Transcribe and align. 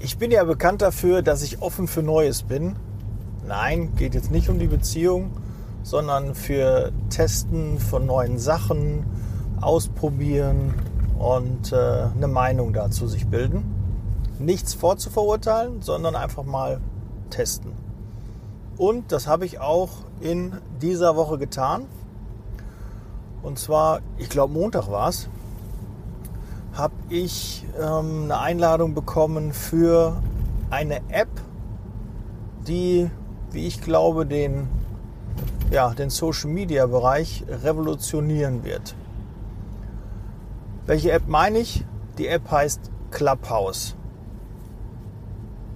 Ich 0.00 0.16
bin 0.16 0.30
ja 0.30 0.44
bekannt 0.44 0.80
dafür, 0.80 1.22
dass 1.22 1.42
ich 1.42 1.60
offen 1.60 1.88
für 1.88 2.02
Neues 2.02 2.44
bin. 2.44 2.76
Nein, 3.46 3.94
geht 3.96 4.14
jetzt 4.14 4.30
nicht 4.30 4.48
um 4.48 4.58
die 4.58 4.68
Beziehung, 4.68 5.32
sondern 5.82 6.34
für 6.34 6.92
Testen 7.10 7.78
von 7.78 8.06
neuen 8.06 8.38
Sachen, 8.38 9.04
ausprobieren 9.60 10.74
und 11.18 11.72
äh, 11.72 11.76
eine 12.14 12.28
Meinung 12.28 12.72
dazu 12.72 13.08
sich 13.08 13.26
bilden. 13.26 13.64
Nichts 14.38 14.74
vorzuverurteilen, 14.74 15.82
sondern 15.82 16.14
einfach 16.14 16.44
mal 16.44 16.80
testen. 17.30 17.72
Und 18.76 19.10
das 19.10 19.26
habe 19.26 19.46
ich 19.46 19.58
auch 19.58 19.90
in 20.20 20.52
dieser 20.80 21.16
Woche 21.16 21.38
getan. 21.38 21.86
Und 23.42 23.58
zwar, 23.58 24.00
ich 24.16 24.28
glaube 24.28 24.52
Montag 24.52 24.88
war 24.90 25.08
es, 25.08 25.28
habe 26.78 26.94
ich 27.08 27.66
ähm, 27.76 28.22
eine 28.24 28.38
Einladung 28.38 28.94
bekommen 28.94 29.52
für 29.52 30.22
eine 30.70 31.00
App, 31.08 31.28
die, 32.68 33.10
wie 33.50 33.66
ich 33.66 33.80
glaube, 33.80 34.26
den, 34.26 34.68
ja, 35.72 35.92
den 35.92 36.08
Social 36.08 36.50
Media 36.50 36.86
Bereich 36.86 37.44
revolutionieren 37.48 38.62
wird. 38.62 38.94
Welche 40.86 41.10
App 41.10 41.26
meine 41.26 41.58
ich? 41.58 41.84
Die 42.16 42.28
App 42.28 42.48
heißt 42.48 42.92
Clubhouse. 43.10 43.96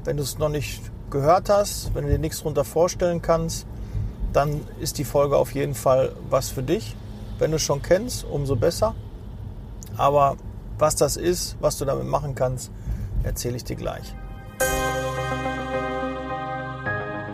Wenn 0.05 0.17
du 0.17 0.23
es 0.23 0.39
noch 0.39 0.51
nicht 0.51 0.83
gehört 1.11 1.49
hast, 1.49 1.97
wenn 1.97 2.05
du 2.05 2.11
dir 2.13 2.19
nichts 2.19 2.39
darunter 2.39 2.65
vorstellen 2.65 3.21
kannst, 3.21 3.67
dann 4.33 4.61
ist 4.79 4.99
die 4.99 5.05
Folge 5.05 5.37
auf 5.37 5.53
jeden 5.53 5.75
Fall 5.75 6.13
was 6.31 6.51
für 6.51 6.63
dich. 6.63 6.95
Wenn 7.41 7.51
du 7.51 7.57
es 7.57 7.63
schon 7.63 7.83
kennst, 7.83 8.25
umso 8.25 8.55
besser. 8.55 8.95
Aber 9.97 10.37
was 10.83 10.97
das 10.97 11.17
ist, 11.17 11.57
was 11.61 11.79
du 11.79 11.85
damit 11.85 12.07
machen 12.07 12.35
kannst, 12.35 12.73
erzähle 13.23 13.55
ich 13.55 13.63
dir 13.63 13.77
gleich. 13.77 14.17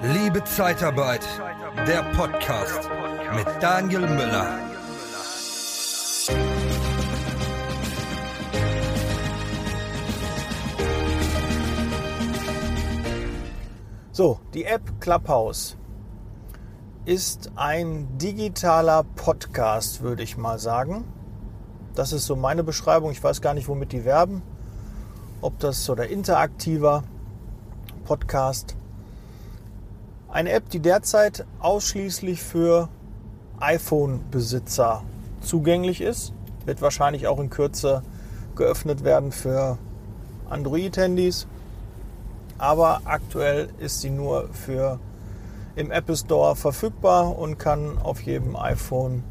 Liebe 0.02 0.44
Zeitarbeit, 0.44 1.26
der 1.86 2.02
Podcast 2.12 2.90
mit 3.34 3.46
Daniel 3.58 4.02
Müller. 4.02 4.46
So, 14.12 14.40
die 14.52 14.64
App 14.64 15.00
Clubhouse 15.00 15.78
ist 17.06 17.52
ein 17.56 18.18
digitaler 18.18 19.04
Podcast, 19.04 20.02
würde 20.02 20.22
ich 20.22 20.36
mal 20.36 20.58
sagen. 20.58 21.06
Das 21.98 22.12
ist 22.12 22.26
so 22.26 22.36
meine 22.36 22.62
Beschreibung. 22.62 23.10
Ich 23.10 23.24
weiß 23.24 23.40
gar 23.40 23.54
nicht, 23.54 23.66
womit 23.66 23.90
die 23.90 24.04
werben. 24.04 24.40
Ob 25.40 25.58
das 25.58 25.84
so 25.84 25.96
der 25.96 26.10
interaktiver 26.10 27.02
Podcast. 28.04 28.76
Eine 30.28 30.52
App, 30.52 30.70
die 30.70 30.78
derzeit 30.78 31.44
ausschließlich 31.58 32.40
für 32.40 32.88
iPhone-Besitzer 33.58 35.02
zugänglich 35.40 36.00
ist. 36.00 36.32
Wird 36.66 36.82
wahrscheinlich 36.82 37.26
auch 37.26 37.40
in 37.40 37.50
Kürze 37.50 38.04
geöffnet 38.54 39.02
werden 39.02 39.32
für 39.32 39.76
Android-Handys. 40.50 41.48
Aber 42.58 43.00
aktuell 43.06 43.70
ist 43.80 44.02
sie 44.02 44.10
nur 44.10 44.50
für 44.52 45.00
im 45.74 45.90
Apple 45.90 46.16
Store 46.16 46.54
verfügbar 46.54 47.36
und 47.36 47.58
kann 47.58 47.98
auf 47.98 48.20
jedem 48.20 48.54
iPhone 48.54 49.24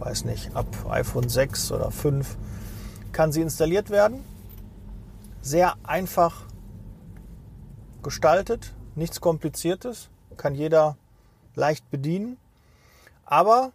weiß 0.00 0.24
nicht, 0.24 0.56
ab 0.56 0.66
iPhone 0.88 1.28
6 1.28 1.72
oder 1.72 1.90
5 1.90 2.36
kann 3.12 3.32
sie 3.32 3.42
installiert 3.42 3.90
werden. 3.90 4.24
Sehr 5.42 5.74
einfach 5.82 6.46
gestaltet, 8.02 8.72
nichts 8.94 9.20
Kompliziertes, 9.20 10.08
kann 10.36 10.54
jeder 10.54 10.96
leicht 11.54 11.90
bedienen. 11.90 12.38
Aber 13.24 13.72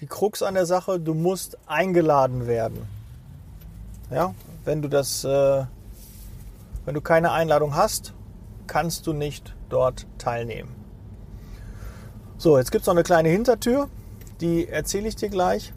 die 0.00 0.06
Krux 0.06 0.42
an 0.42 0.54
der 0.54 0.66
Sache, 0.66 0.98
du 0.98 1.14
musst 1.14 1.58
eingeladen 1.66 2.46
werden. 2.46 2.88
Ja, 4.10 4.34
wenn 4.64 4.82
du 4.82 4.88
das, 4.88 5.24
äh, 5.24 5.64
wenn 6.84 6.94
du 6.94 7.00
keine 7.00 7.32
Einladung 7.32 7.74
hast, 7.74 8.14
kannst 8.66 9.06
du 9.06 9.12
nicht 9.12 9.54
dort 9.68 10.06
teilnehmen. 10.18 10.74
So, 12.38 12.56
jetzt 12.56 12.72
gibt 12.72 12.82
es 12.82 12.86
noch 12.86 12.94
eine 12.94 13.02
kleine 13.02 13.28
Hintertür 13.28 13.88
die 14.40 14.68
erzähle 14.68 15.08
ich 15.08 15.16
dir 15.16 15.28
gleich. 15.28 15.72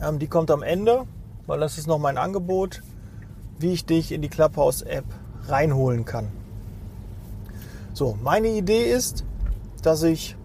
Ähm, 0.00 0.18
die 0.18 0.26
kommt 0.26 0.50
am 0.50 0.62
Ende, 0.62 1.06
weil 1.46 1.60
das 1.60 1.78
ist 1.78 1.86
noch 1.86 1.98
mein 1.98 2.18
Angebot, 2.18 2.82
wie 3.58 3.72
ich 3.72 3.84
dich 3.86 4.12
in 4.12 4.22
die 4.22 4.28
Clubhouse-App 4.28 5.04
reinholen 5.46 6.04
kann. 6.04 6.30
So, 7.92 8.18
meine 8.22 8.48
Idee 8.48 8.90
ist, 8.90 9.24
dass 9.82 10.02
ich, 10.02 10.36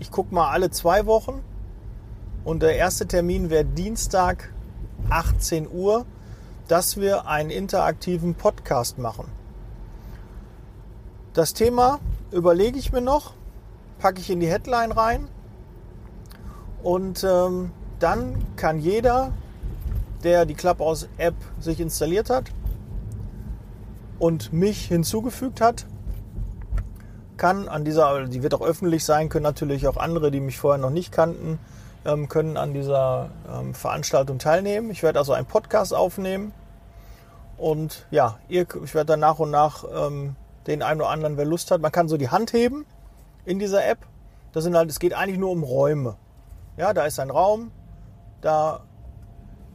ich 0.00 0.10
gucke 0.10 0.34
mal 0.34 0.50
alle 0.50 0.70
zwei 0.70 1.06
Wochen 1.06 1.42
und 2.44 2.62
der 2.62 2.76
erste 2.76 3.06
Termin 3.06 3.50
wäre 3.50 3.64
Dienstag 3.64 4.52
18 5.08 5.68
Uhr, 5.70 6.04
dass 6.68 6.96
wir 6.96 7.28
einen 7.28 7.50
interaktiven 7.50 8.34
Podcast 8.34 8.98
machen. 8.98 9.26
Das 11.32 11.54
Thema 11.54 12.00
überlege 12.32 12.78
ich 12.78 12.92
mir 12.92 13.02
noch, 13.02 13.34
packe 13.98 14.20
ich 14.20 14.30
in 14.30 14.40
die 14.40 14.48
Headline 14.48 14.90
rein 14.90 15.28
und 16.86 17.24
ähm, 17.24 17.72
dann 17.98 18.36
kann 18.54 18.78
jeder, 18.78 19.32
der 20.22 20.46
die 20.46 20.54
Clubhouse-App 20.54 21.34
sich 21.58 21.80
installiert 21.80 22.30
hat 22.30 22.52
und 24.20 24.52
mich 24.52 24.84
hinzugefügt 24.84 25.60
hat, 25.60 25.84
kann 27.36 27.68
an 27.68 27.84
dieser, 27.84 28.26
die 28.26 28.44
wird 28.44 28.54
auch 28.54 28.60
öffentlich 28.60 29.04
sein, 29.04 29.28
können 29.28 29.42
natürlich 29.42 29.88
auch 29.88 29.96
andere, 29.96 30.30
die 30.30 30.38
mich 30.38 30.58
vorher 30.58 30.80
noch 30.80 30.90
nicht 30.90 31.10
kannten, 31.10 31.58
ähm, 32.04 32.28
können 32.28 32.56
an 32.56 32.72
dieser 32.72 33.30
ähm, 33.52 33.74
Veranstaltung 33.74 34.38
teilnehmen. 34.38 34.88
Ich 34.90 35.02
werde 35.02 35.18
also 35.18 35.32
einen 35.32 35.46
Podcast 35.46 35.92
aufnehmen 35.92 36.52
und 37.56 38.06
ja, 38.12 38.38
ihr, 38.48 38.64
ich 38.84 38.94
werde 38.94 39.06
dann 39.06 39.20
nach 39.20 39.40
und 39.40 39.50
nach 39.50 39.82
ähm, 39.92 40.36
den 40.68 40.84
einen 40.84 41.00
oder 41.00 41.10
anderen, 41.10 41.36
wer 41.36 41.46
Lust 41.46 41.72
hat, 41.72 41.80
man 41.80 41.90
kann 41.90 42.06
so 42.06 42.16
die 42.16 42.28
Hand 42.28 42.52
heben 42.52 42.86
in 43.44 43.58
dieser 43.58 43.84
App. 43.84 43.98
Das 44.52 44.62
sind 44.62 44.76
halt, 44.76 44.88
es 44.88 45.00
geht 45.00 45.14
eigentlich 45.14 45.40
nur 45.40 45.50
um 45.50 45.64
Räume. 45.64 46.14
Ja, 46.76 46.92
da 46.92 47.06
ist 47.06 47.18
ein 47.18 47.30
Raum, 47.30 47.70
da 48.42 48.80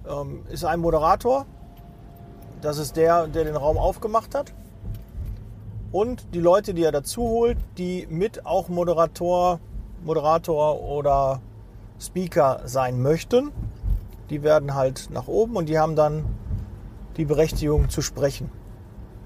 ähm, 0.08 0.46
ist 0.50 0.64
ein 0.64 0.80
Moderator. 0.80 1.48
Das 2.62 2.78
ist 2.78 2.96
der, 2.96 3.28
der 3.28 3.44
den 3.44 3.56
Raum 3.56 3.78
aufgemacht 3.78 4.36
hat. 4.36 4.54
Und 5.92 6.34
die 6.36 6.40
Leute, 6.40 6.76
die 6.76 6.84
er 6.84 6.92
dazu 6.92 7.24
holt, 7.24 7.58
die 7.78 8.08
mit 8.10 8.46
auch 8.46 8.70
Moderator, 8.70 9.60
Moderator 10.04 10.80
oder 10.80 11.42
Speaker 12.00 12.62
sein 12.66 13.02
möchten, 13.02 13.52
die 14.30 14.44
werden 14.44 14.76
halt 14.76 15.10
nach 15.12 15.28
oben 15.28 15.56
und 15.56 15.70
die 15.70 15.80
haben 15.80 15.96
dann 15.96 16.24
die 17.18 17.26
Berechtigung 17.26 17.90
zu 17.90 18.02
sprechen. 18.02 18.50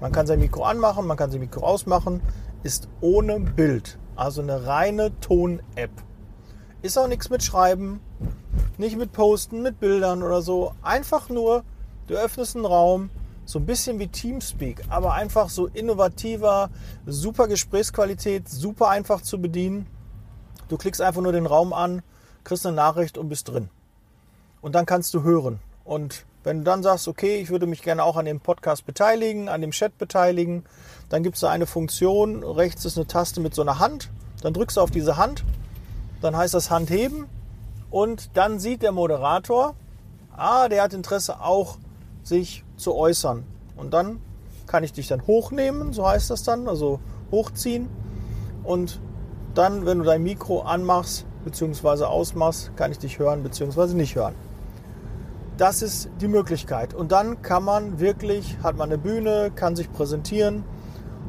Man 0.00 0.12
kann 0.12 0.26
sein 0.26 0.40
Mikro 0.40 0.64
anmachen, 0.64 1.06
man 1.06 1.16
kann 1.16 1.30
sein 1.30 1.40
Mikro 1.40 1.64
ausmachen, 1.64 2.20
ist 2.62 2.88
ohne 3.00 3.38
Bild, 3.38 3.98
also 4.16 4.42
eine 4.42 4.66
reine 4.66 5.18
Ton-App. 5.20 6.05
Ist 6.82 6.98
auch 6.98 7.08
nichts 7.08 7.30
mit 7.30 7.42
Schreiben, 7.42 8.00
nicht 8.78 8.96
mit 8.96 9.12
Posten, 9.12 9.62
mit 9.62 9.80
Bildern 9.80 10.22
oder 10.22 10.42
so. 10.42 10.74
Einfach 10.82 11.28
nur, 11.28 11.64
du 12.06 12.14
öffnest 12.14 12.56
einen 12.56 12.66
Raum, 12.66 13.10
so 13.44 13.58
ein 13.58 13.66
bisschen 13.66 13.98
wie 13.98 14.08
Teamspeak, 14.08 14.82
aber 14.88 15.14
einfach 15.14 15.48
so 15.48 15.66
innovativer, 15.68 16.70
super 17.06 17.48
Gesprächsqualität, 17.48 18.48
super 18.48 18.88
einfach 18.88 19.22
zu 19.22 19.40
bedienen. 19.40 19.86
Du 20.68 20.76
klickst 20.76 21.00
einfach 21.00 21.22
nur 21.22 21.32
den 21.32 21.46
Raum 21.46 21.72
an, 21.72 22.02
kriegst 22.44 22.66
eine 22.66 22.76
Nachricht 22.76 23.18
und 23.18 23.28
bist 23.28 23.48
drin. 23.48 23.68
Und 24.60 24.74
dann 24.74 24.84
kannst 24.84 25.14
du 25.14 25.22
hören. 25.22 25.60
Und 25.84 26.26
wenn 26.42 26.58
du 26.58 26.64
dann 26.64 26.82
sagst, 26.82 27.08
okay, 27.08 27.40
ich 27.40 27.50
würde 27.50 27.66
mich 27.66 27.82
gerne 27.82 28.02
auch 28.02 28.16
an 28.16 28.24
dem 28.24 28.40
Podcast 28.40 28.84
beteiligen, 28.84 29.48
an 29.48 29.60
dem 29.60 29.70
Chat 29.70 29.96
beteiligen, 29.96 30.64
dann 31.08 31.22
gibt 31.22 31.36
es 31.36 31.40
da 31.40 31.50
eine 31.50 31.66
Funktion, 31.66 32.42
rechts 32.42 32.84
ist 32.84 32.96
eine 32.96 33.06
Taste 33.06 33.40
mit 33.40 33.54
so 33.54 33.62
einer 33.62 33.78
Hand, 33.78 34.10
dann 34.42 34.54
drückst 34.54 34.76
du 34.76 34.80
auf 34.80 34.90
diese 34.90 35.16
Hand 35.16 35.44
dann 36.26 36.36
heißt 36.36 36.54
das 36.54 36.70
Handheben 36.70 37.26
und 37.90 38.36
dann 38.36 38.58
sieht 38.58 38.82
der 38.82 38.92
Moderator, 38.92 39.74
ah, 40.36 40.68
der 40.68 40.82
hat 40.82 40.92
Interesse 40.92 41.40
auch, 41.40 41.78
sich 42.22 42.64
zu 42.76 42.94
äußern. 42.94 43.44
Und 43.76 43.94
dann 43.94 44.20
kann 44.66 44.82
ich 44.82 44.92
dich 44.92 45.06
dann 45.06 45.26
hochnehmen, 45.26 45.92
so 45.92 46.06
heißt 46.06 46.28
das 46.30 46.42
dann, 46.42 46.68
also 46.68 46.98
hochziehen. 47.30 47.88
Und 48.64 49.00
dann, 49.54 49.86
wenn 49.86 49.98
du 49.98 50.04
dein 50.04 50.22
Mikro 50.24 50.62
anmachst 50.62 51.24
bzw. 51.44 52.04
ausmachst, 52.04 52.76
kann 52.76 52.90
ich 52.90 52.98
dich 52.98 53.20
hören 53.20 53.44
bzw. 53.44 53.94
nicht 53.94 54.16
hören. 54.16 54.34
Das 55.56 55.80
ist 55.80 56.10
die 56.20 56.28
Möglichkeit. 56.28 56.92
Und 56.92 57.12
dann 57.12 57.40
kann 57.40 57.62
man 57.62 58.00
wirklich, 58.00 58.58
hat 58.62 58.76
man 58.76 58.88
eine 58.88 58.98
Bühne, 58.98 59.52
kann 59.54 59.76
sich 59.76 59.90
präsentieren 59.92 60.64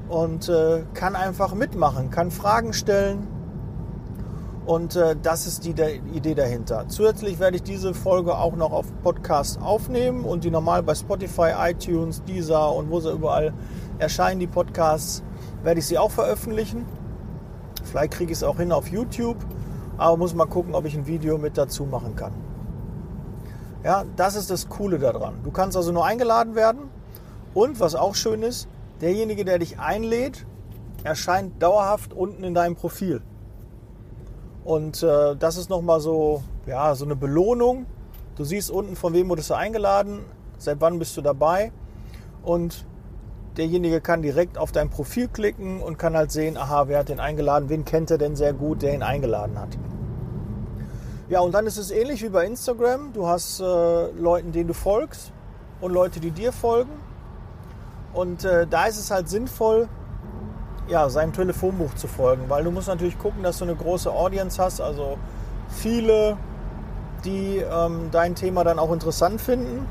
und 0.09 0.49
äh, 0.49 0.83
kann 0.95 1.15
einfach 1.15 1.53
mitmachen, 1.53 2.09
kann 2.09 2.31
Fragen 2.31 2.73
stellen, 2.73 3.27
Und 4.67 4.97
äh, 4.97 5.15
das 5.23 5.47
ist 5.47 5.63
die 5.63 5.73
Idee 6.13 6.35
dahinter. 6.35 6.89
Zusätzlich 6.89 7.39
werde 7.39 7.55
ich 7.55 7.63
diese 7.63 7.93
Folge 7.93 8.37
auch 8.37 8.57
noch 8.57 8.73
auf 8.73 8.85
Podcast 9.01 9.61
aufnehmen 9.61 10.25
und 10.25 10.43
die 10.43 10.51
normal 10.51 10.83
bei 10.83 10.93
Spotify, 10.93 11.53
iTunes, 11.57 12.21
Deezer 12.25 12.73
und 12.73 12.91
wo 12.91 12.99
sie 12.99 13.09
überall 13.09 13.53
erscheinen, 13.97 14.41
die 14.41 14.47
Podcasts, 14.47 15.23
werde 15.63 15.79
ich 15.79 15.85
sie 15.85 15.97
auch 15.97 16.11
veröffentlichen. 16.11 16.85
Vielleicht 17.85 18.11
kriege 18.11 18.33
ich 18.33 18.39
es 18.39 18.43
auch 18.43 18.57
hin 18.57 18.73
auf 18.73 18.89
YouTube, 18.89 19.37
aber 19.97 20.17
muss 20.17 20.35
mal 20.35 20.45
gucken, 20.47 20.75
ob 20.75 20.83
ich 20.83 20.97
ein 20.97 21.07
Video 21.07 21.37
mit 21.37 21.57
dazu 21.57 21.85
machen 21.85 22.17
kann. 22.17 22.33
Ja, 23.85 24.03
das 24.17 24.35
ist 24.35 24.51
das 24.51 24.67
Coole 24.67 24.99
daran. 24.99 25.35
Du 25.45 25.51
kannst 25.51 25.77
also 25.77 25.93
nur 25.93 26.05
eingeladen 26.05 26.55
werden 26.55 26.89
und 27.53 27.79
was 27.79 27.95
auch 27.95 28.15
schön 28.15 28.43
ist, 28.43 28.67
derjenige, 28.99 29.45
der 29.45 29.59
dich 29.59 29.79
einlädt, 29.79 30.45
erscheint 31.05 31.63
dauerhaft 31.63 32.11
unten 32.11 32.43
in 32.43 32.53
deinem 32.53 32.75
Profil. 32.75 33.21
Und 34.67 35.01
äh, 35.01 35.37
das 35.37 35.55
ist 35.55 35.69
nochmal 35.69 36.01
so, 36.01 36.43
ja, 36.65 36.93
so 36.93 37.05
eine 37.05 37.15
Belohnung. 37.15 37.85
Du 38.35 38.43
siehst 38.43 38.69
unten, 38.69 38.97
von 38.97 39.13
wem 39.13 39.29
wurdest 39.29 39.49
du 39.49 39.53
eingeladen, 39.53 40.25
seit 40.57 40.81
wann 40.81 40.99
bist 40.99 41.15
du 41.15 41.21
dabei. 41.21 41.71
Und 42.43 42.85
derjenige 43.55 44.01
kann 44.01 44.21
direkt 44.21 44.57
auf 44.57 44.73
dein 44.73 44.89
Profil 44.89 45.29
klicken 45.29 45.81
und 45.81 45.97
kann 45.97 46.17
halt 46.17 46.33
sehen, 46.33 46.57
aha, 46.57 46.89
wer 46.89 46.99
hat 46.99 47.07
den 47.07 47.21
eingeladen, 47.21 47.69
wen 47.69 47.85
kennt 47.85 48.11
er 48.11 48.17
denn 48.17 48.35
sehr 48.35 48.51
gut, 48.51 48.81
der 48.81 48.93
ihn 48.93 49.03
eingeladen 49.03 49.57
hat. 49.57 49.69
Ja, 51.29 51.39
und 51.39 51.53
dann 51.53 51.65
ist 51.65 51.77
es 51.77 51.89
ähnlich 51.89 52.21
wie 52.21 52.29
bei 52.29 52.45
Instagram. 52.45 53.13
Du 53.13 53.25
hast 53.25 53.61
äh, 53.61 54.11
Leuten, 54.11 54.51
denen 54.51 54.67
du 54.67 54.73
folgst 54.73 55.31
und 55.79 55.93
Leute, 55.93 56.19
die 56.19 56.31
dir 56.31 56.51
folgen. 56.51 56.91
Und 58.11 58.43
äh, 58.43 58.67
da 58.67 58.87
ist 58.87 58.99
es 58.99 59.11
halt 59.11 59.29
sinnvoll, 59.29 59.87
ja, 60.87 61.09
seinem 61.09 61.33
Telefonbuch 61.33 61.93
zu 61.95 62.07
folgen, 62.07 62.43
weil 62.47 62.63
du 62.63 62.71
musst 62.71 62.87
natürlich 62.87 63.19
gucken, 63.19 63.43
dass 63.43 63.57
du 63.57 63.65
eine 63.65 63.75
große 63.75 64.11
Audience 64.11 64.61
hast, 64.61 64.81
also 64.81 65.17
viele, 65.69 66.37
die 67.25 67.57
ähm, 67.57 68.09
dein 68.11 68.35
Thema 68.35 68.63
dann 68.63 68.79
auch 68.79 68.91
interessant 68.91 69.41
finden, 69.41 69.85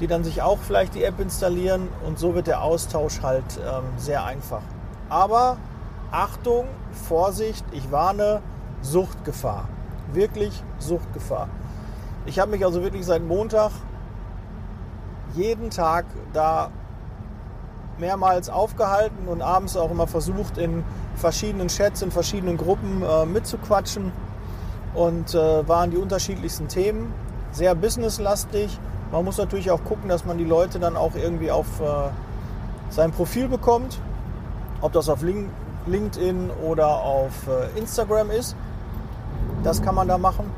die 0.00 0.06
dann 0.06 0.22
sich 0.22 0.42
auch 0.42 0.58
vielleicht 0.58 0.94
die 0.94 1.02
App 1.02 1.18
installieren 1.18 1.88
und 2.06 2.18
so 2.18 2.34
wird 2.34 2.46
der 2.46 2.62
Austausch 2.62 3.22
halt 3.22 3.44
ähm, 3.58 3.84
sehr 3.96 4.24
einfach. 4.24 4.62
Aber 5.08 5.56
Achtung, 6.10 6.66
Vorsicht, 6.92 7.64
ich 7.72 7.90
warne, 7.90 8.40
Suchtgefahr. 8.82 9.68
Wirklich 10.12 10.62
Suchtgefahr. 10.78 11.48
Ich 12.26 12.38
habe 12.38 12.52
mich 12.52 12.64
also 12.64 12.82
wirklich 12.82 13.04
seit 13.04 13.22
Montag 13.22 13.72
jeden 15.34 15.70
Tag 15.70 16.06
da 16.32 16.70
mehrmals 17.98 18.48
aufgehalten 18.48 19.28
und 19.28 19.42
abends 19.42 19.76
auch 19.76 19.90
immer 19.90 20.06
versucht, 20.06 20.58
in 20.58 20.84
verschiedenen 21.16 21.68
Chats, 21.68 22.02
in 22.02 22.10
verschiedenen 22.10 22.56
Gruppen 22.56 23.02
äh, 23.02 23.26
mitzuquatschen. 23.26 24.12
Und 24.94 25.34
äh, 25.34 25.68
waren 25.68 25.90
die 25.90 25.96
unterschiedlichsten 25.96 26.68
Themen. 26.68 27.12
Sehr 27.52 27.74
businesslastig. 27.74 28.78
Man 29.12 29.24
muss 29.24 29.38
natürlich 29.38 29.70
auch 29.70 29.84
gucken, 29.84 30.08
dass 30.08 30.24
man 30.24 30.38
die 30.38 30.44
Leute 30.44 30.78
dann 30.78 30.96
auch 30.96 31.14
irgendwie 31.14 31.50
auf 31.50 31.66
äh, 31.80 32.10
sein 32.90 33.12
Profil 33.12 33.48
bekommt. 33.48 34.00
Ob 34.80 34.92
das 34.92 35.08
auf 35.08 35.20
LinkedIn 35.86 36.50
oder 36.64 36.88
auf 36.88 37.32
äh, 37.48 37.78
Instagram 37.78 38.30
ist. 38.30 38.56
Das 39.62 39.82
kann 39.82 39.94
man 39.94 40.08
da 40.08 40.18
machen. 40.18 40.50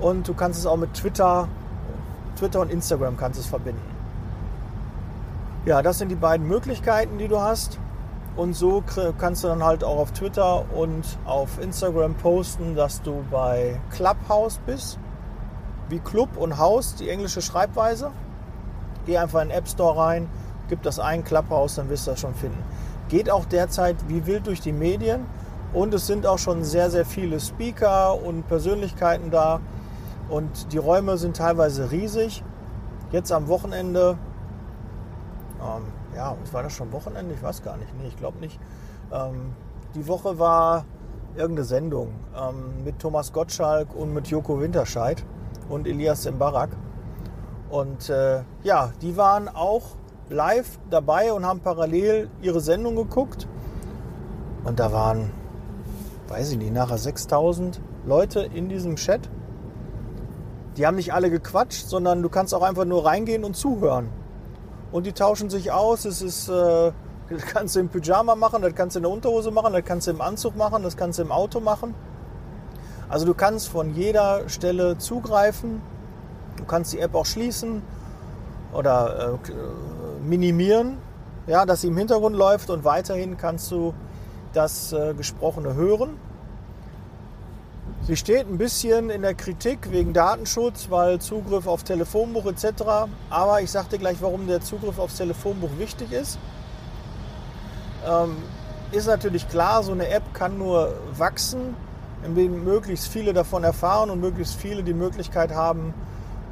Und 0.00 0.28
du 0.28 0.34
kannst 0.34 0.60
es 0.60 0.66
auch 0.66 0.76
mit 0.76 0.92
Twitter, 0.94 1.48
Twitter 2.38 2.60
und 2.60 2.70
Instagram 2.70 3.16
kannst 3.16 3.40
es 3.40 3.46
verbinden. 3.46 3.95
Ja, 5.66 5.82
das 5.82 5.98
sind 5.98 6.10
die 6.10 6.14
beiden 6.14 6.46
Möglichkeiten, 6.46 7.18
die 7.18 7.26
du 7.26 7.40
hast. 7.40 7.80
Und 8.36 8.54
so 8.54 8.84
kannst 9.18 9.42
du 9.42 9.48
dann 9.48 9.64
halt 9.64 9.82
auch 9.82 9.98
auf 9.98 10.12
Twitter 10.12 10.64
und 10.76 11.04
auf 11.24 11.60
Instagram 11.60 12.14
posten, 12.14 12.76
dass 12.76 13.02
du 13.02 13.24
bei 13.32 13.80
Clubhouse 13.90 14.60
bist. 14.64 15.00
Wie 15.88 15.98
Club 15.98 16.36
und 16.36 16.58
Haus, 16.58 16.94
die 16.94 17.10
englische 17.10 17.42
Schreibweise. 17.42 18.12
Geh 19.06 19.18
einfach 19.18 19.42
in 19.42 19.48
den 19.48 19.58
App 19.58 19.66
Store 19.66 19.98
rein, 19.98 20.28
gib 20.68 20.84
das 20.84 21.00
ein, 21.00 21.24
Clubhouse, 21.24 21.74
dann 21.74 21.88
wirst 21.88 22.06
du 22.06 22.12
das 22.12 22.20
schon 22.20 22.34
finden. 22.34 22.62
Geht 23.08 23.28
auch 23.28 23.44
derzeit 23.44 23.96
wie 24.06 24.24
wild 24.24 24.46
durch 24.46 24.60
die 24.60 24.72
Medien 24.72 25.26
und 25.72 25.92
es 25.94 26.06
sind 26.06 26.28
auch 26.28 26.38
schon 26.38 26.62
sehr, 26.62 26.90
sehr 26.90 27.04
viele 27.04 27.40
Speaker 27.40 28.22
und 28.22 28.46
Persönlichkeiten 28.46 29.32
da. 29.32 29.58
Und 30.28 30.72
die 30.72 30.78
Räume 30.78 31.16
sind 31.18 31.36
teilweise 31.36 31.90
riesig. 31.90 32.44
Jetzt 33.10 33.32
am 33.32 33.48
Wochenende 33.48 34.16
ähm, 35.60 35.84
ja, 36.14 36.36
was 36.40 36.52
war 36.52 36.62
das 36.62 36.72
schon 36.72 36.92
Wochenende? 36.92 37.34
Ich 37.34 37.42
weiß 37.42 37.62
gar 37.62 37.76
nicht. 37.76 37.92
Nee, 37.98 38.08
ich 38.08 38.16
glaube 38.16 38.38
nicht. 38.38 38.58
Ähm, 39.12 39.54
die 39.94 40.06
Woche 40.06 40.38
war 40.38 40.84
irgendeine 41.36 41.64
Sendung 41.64 42.14
ähm, 42.36 42.84
mit 42.84 42.98
Thomas 42.98 43.32
Gottschalk 43.32 43.94
und 43.94 44.12
mit 44.12 44.28
Joko 44.28 44.60
Winterscheid 44.60 45.24
und 45.68 45.86
Elias 45.86 46.30
Mbarak. 46.30 46.70
Und 47.70 48.08
äh, 48.10 48.42
ja, 48.62 48.92
die 49.02 49.16
waren 49.16 49.48
auch 49.48 49.82
live 50.28 50.78
dabei 50.90 51.32
und 51.32 51.44
haben 51.44 51.60
parallel 51.60 52.30
ihre 52.40 52.60
Sendung 52.60 52.96
geguckt. 52.96 53.46
Und 54.64 54.80
da 54.80 54.92
waren, 54.92 55.30
weiß 56.28 56.52
ich 56.52 56.58
nicht, 56.58 56.72
nachher 56.72 56.98
6000 56.98 57.80
Leute 58.04 58.40
in 58.40 58.68
diesem 58.68 58.96
Chat. 58.96 59.28
Die 60.76 60.86
haben 60.86 60.96
nicht 60.96 61.12
alle 61.12 61.30
gequatscht, 61.30 61.86
sondern 61.86 62.22
du 62.22 62.28
kannst 62.28 62.54
auch 62.54 62.62
einfach 62.62 62.84
nur 62.84 63.06
reingehen 63.06 63.44
und 63.44 63.56
zuhören 63.56 64.10
und 64.92 65.06
die 65.06 65.12
tauschen 65.12 65.50
sich 65.50 65.72
aus. 65.72 66.04
Es 66.04 66.22
ist, 66.22 66.48
äh, 66.48 66.92
das 67.30 67.42
kannst 67.46 67.76
du 67.76 67.80
im 67.80 67.88
Pyjama 67.88 68.34
machen, 68.34 68.62
das 68.62 68.74
kannst 68.74 68.96
du 68.96 69.00
in 69.00 69.02
der 69.04 69.12
Unterhose 69.12 69.50
machen, 69.50 69.72
das 69.72 69.84
kannst 69.84 70.06
du 70.06 70.12
im 70.12 70.20
Anzug 70.20 70.56
machen, 70.56 70.82
das 70.82 70.96
kannst 70.96 71.18
du 71.18 71.22
im 71.22 71.32
Auto 71.32 71.60
machen. 71.60 71.94
Also 73.08 73.24
du 73.24 73.34
kannst 73.34 73.68
von 73.68 73.94
jeder 73.94 74.48
Stelle 74.48 74.98
zugreifen. 74.98 75.80
Du 76.56 76.64
kannst 76.64 76.92
die 76.92 77.00
App 77.00 77.14
auch 77.14 77.26
schließen 77.26 77.82
oder 78.72 79.38
äh, 79.48 80.26
minimieren, 80.26 80.98
ja, 81.46 81.66
dass 81.66 81.82
sie 81.82 81.88
im 81.88 81.96
Hintergrund 81.96 82.34
läuft 82.34 82.70
und 82.70 82.84
weiterhin 82.84 83.36
kannst 83.36 83.70
du 83.70 83.94
das 84.52 84.92
äh, 84.92 85.14
Gesprochene 85.14 85.74
hören. 85.74 86.16
Sie 88.06 88.14
steht 88.14 88.46
ein 88.48 88.56
bisschen 88.56 89.10
in 89.10 89.22
der 89.22 89.34
Kritik 89.34 89.90
wegen 89.90 90.12
Datenschutz, 90.12 90.90
weil 90.90 91.20
Zugriff 91.20 91.66
auf 91.66 91.82
Telefonbuch 91.82 92.46
etc. 92.46 93.08
Aber 93.30 93.62
ich 93.62 93.70
dir 93.90 93.98
gleich, 93.98 94.18
warum 94.20 94.46
der 94.46 94.60
Zugriff 94.60 95.00
aufs 95.00 95.16
Telefonbuch 95.16 95.70
wichtig 95.76 96.12
ist. 96.12 96.38
Ähm, 98.06 98.36
ist 98.92 99.08
natürlich 99.08 99.48
klar, 99.48 99.82
so 99.82 99.90
eine 99.90 100.08
App 100.08 100.22
kann 100.34 100.56
nur 100.56 100.94
wachsen, 101.16 101.74
indem 102.24 102.62
möglichst 102.62 103.08
viele 103.08 103.32
davon 103.32 103.64
erfahren 103.64 104.10
und 104.10 104.20
möglichst 104.20 104.54
viele 104.54 104.84
die 104.84 104.94
Möglichkeit 104.94 105.52
haben, 105.52 105.92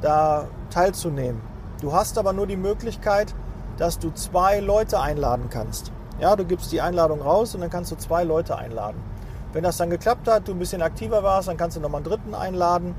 da 0.01 0.49
teilzunehmen. 0.71 1.39
Du 1.79 1.93
hast 1.93 2.17
aber 2.17 2.33
nur 2.33 2.47
die 2.47 2.57
Möglichkeit, 2.57 3.33
dass 3.77 3.97
du 3.97 4.11
zwei 4.11 4.59
Leute 4.59 4.99
einladen 4.99 5.49
kannst. 5.49 5.93
Ja, 6.19 6.35
du 6.35 6.43
gibst 6.43 6.73
die 6.73 6.81
Einladung 6.81 7.21
raus 7.21 7.55
und 7.55 7.61
dann 7.61 7.69
kannst 7.69 7.93
du 7.93 7.95
zwei 7.95 8.25
Leute 8.25 8.57
einladen. 8.57 9.14
Wenn 9.55 9.63
das 9.63 9.77
dann 9.77 9.89
geklappt 9.89 10.27
hat, 10.27 10.49
du 10.49 10.51
ein 10.51 10.59
bisschen 10.59 10.81
aktiver 10.81 11.23
warst, 11.23 11.47
dann 11.47 11.55
kannst 11.55 11.77
du 11.77 11.81
nochmal 11.81 11.99
einen 11.99 12.09
dritten 12.09 12.35
einladen. 12.35 12.93